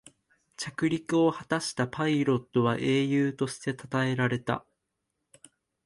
[0.57, 4.65] 着陸を果たしたパイロットは英雄としてたたえられた